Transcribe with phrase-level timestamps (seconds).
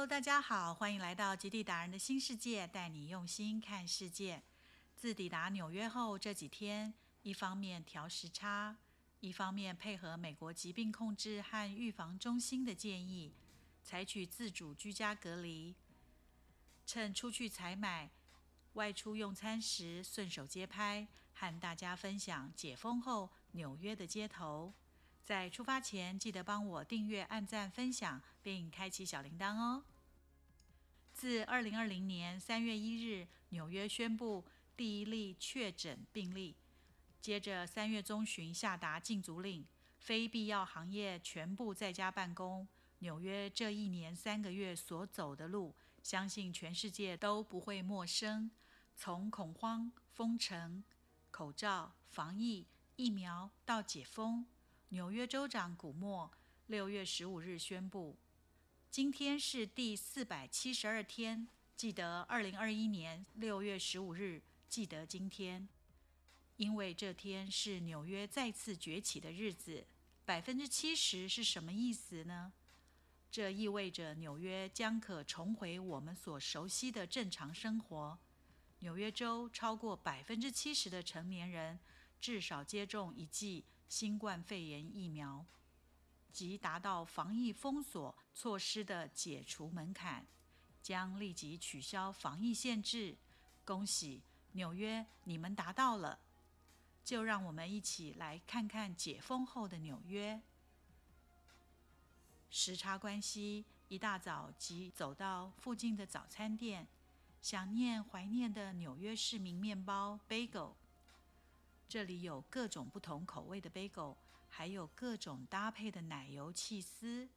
[0.00, 4.42] Hello，大家好，欢迎来到极地达人的新世界，带你用心看世界。
[4.96, 8.78] 自抵达纽约后，这几天一方面调时差，
[9.20, 13.34] 一方面配合美国疾病控制和预防中心的建议，
[13.82, 15.76] 采取自主居家隔离。
[16.86, 18.10] 趁出去采买、
[18.72, 24.72] 外出用餐时，顺手接拍，和大家分享解封后纽约的街头。
[25.30, 29.84] 在出发前，记得帮我订阅、按赞、分享，并开启小铃铛哦。
[31.14, 34.44] 自二零二零年三月一日，纽约宣布
[34.76, 36.56] 第一例确诊病例，
[37.20, 39.64] 接着三月中旬下达禁足令，
[40.00, 42.66] 非必要行业全部在家办公。
[42.98, 48.50] 纽约这一年三个月所走的路，相信全世界都不会陌生。
[48.96, 50.82] 从恐慌、封城、
[51.30, 52.66] 口罩、防疫、
[52.96, 54.44] 疫苗到解封。
[54.92, 56.28] 纽约州长古默
[56.66, 58.18] 六月十五日宣布，
[58.90, 61.46] 今天是第四百七十二天。
[61.76, 65.68] 记得二零二一年六月十五日，记得今天，
[66.56, 69.86] 因为这天是纽约再次崛起的日子。
[70.24, 72.52] 百分之七十是什么意思呢？
[73.30, 78.18] 这意味着纽约将可重回我们所熟悉的正常生活。
[78.80, 81.78] 纽约州超过百分之七十的成年人
[82.20, 83.64] 至少接种一剂。
[83.90, 85.44] 新冠肺炎疫苗
[86.32, 90.24] 即达到防疫封锁措施的解除门槛，
[90.80, 93.16] 将立即取消防疫限制。
[93.64, 96.20] 恭喜纽约，你们达到了！
[97.02, 100.40] 就让我们一起来看看解封后的纽约。
[102.48, 106.86] 时差关系，一大早即走到附近的早餐店，
[107.42, 110.74] 想念怀念的纽约市民面包 Bagel。
[111.90, 114.16] 这里有各种不同口味的 bagel，
[114.48, 117.28] 还有各种搭配的奶油气丝，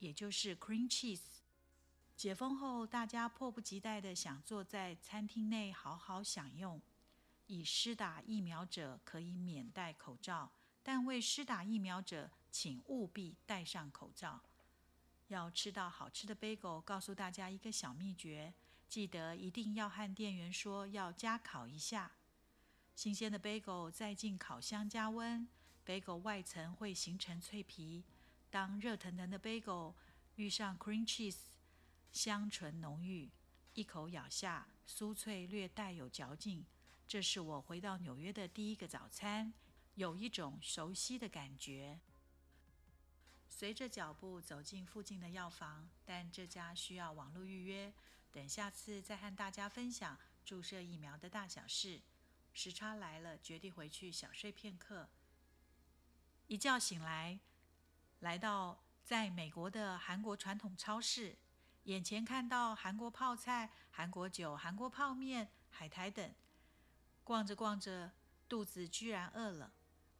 [0.00, 1.20] 也就是 cream cheese。
[2.16, 6.82] 解封后，大家迫不及待地想坐在餐厅内好好享用。
[7.46, 10.50] 已施打疫苗者可以免戴口罩，
[10.82, 14.42] 但未施打疫苗者请务必戴上口罩。
[15.28, 18.54] 要吃到好吃的 bagel，告诉大家一个小秘诀：
[18.88, 22.10] 记得一定要和店员说要加烤一下。
[22.94, 25.48] 新鲜的 bagel 再进烤箱加温
[25.84, 28.04] ，bagel 外层会形成脆皮。
[28.50, 29.94] 当热腾腾的 bagel
[30.36, 31.38] 遇上 cream cheese，
[32.12, 33.28] 香醇浓郁，
[33.74, 36.64] 一口咬下，酥脆略带有嚼劲。
[37.06, 39.52] 这是我回到纽约的第一个早餐，
[39.96, 41.98] 有一种熟悉的感觉。
[43.48, 47.92] 随着脚步走进附近的药房，但这家需要网络预约。
[48.32, 52.00] 等下次再和大家分享注射疫苗的大小事。
[52.54, 55.08] 时差来了，决定回去小睡片刻。
[56.46, 57.40] 一觉醒来，
[58.20, 61.36] 来到在美国的韩国传统超市，
[61.82, 66.32] 眼前看到韩国泡菜、韩国酒、韩国泡面、海苔等。
[67.24, 68.12] 逛着逛着，
[68.48, 69.72] 肚子居然饿了。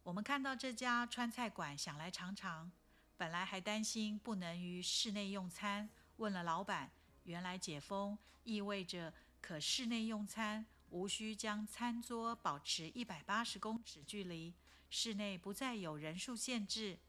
[0.03, 2.73] 我们看到这家川菜馆，想来尝尝。
[3.17, 6.91] 本来还担心不能于室内用餐，问了老板，
[7.23, 10.67] 原来解封意味着可室内用餐。
[10.95, 14.55] 无需将餐桌保持一百八十公尺距离，
[14.89, 17.01] 室内不再有人数限制。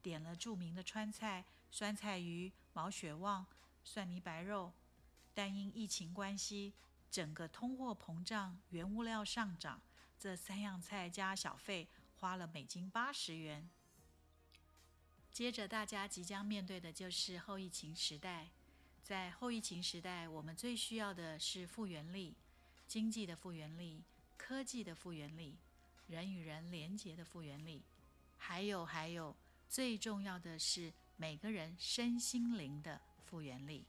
[0.00, 3.46] 点了著名的川菜酸菜鱼、毛血旺、
[3.84, 4.72] 蒜泥白肉，
[5.34, 6.72] 但因疫情关系，
[7.10, 9.82] 整个通货膨胀、原物料上涨，
[10.18, 13.68] 这三样菜加小费花了美金八十元。
[15.30, 18.48] 接着，大家即将面对的就是后疫情时代。
[19.02, 22.34] 在后疫情时代，我们最需要的是复原力。
[22.94, 24.04] 经济的复原力、
[24.36, 25.56] 科技的复原力、
[26.06, 27.82] 人与人连结的复原力，
[28.38, 29.34] 还有还有，
[29.68, 33.84] 最重要的是每个人身心灵的复原力。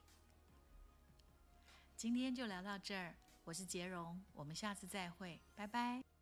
[1.95, 6.14] 今天就聊到这儿，我是杰荣，我们下次再会，拜拜。